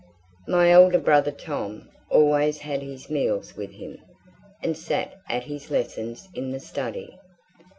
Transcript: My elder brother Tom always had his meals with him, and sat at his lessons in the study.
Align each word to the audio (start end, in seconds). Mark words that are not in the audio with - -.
My 0.47 0.71
elder 0.71 0.97
brother 0.97 1.29
Tom 1.29 1.87
always 2.09 2.57
had 2.57 2.81
his 2.81 3.11
meals 3.11 3.55
with 3.55 3.73
him, 3.73 3.99
and 4.63 4.75
sat 4.75 5.13
at 5.29 5.43
his 5.43 5.69
lessons 5.69 6.27
in 6.33 6.49
the 6.49 6.59
study. 6.59 7.19